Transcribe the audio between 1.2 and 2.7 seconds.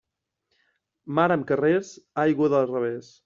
amb carrers, aigua de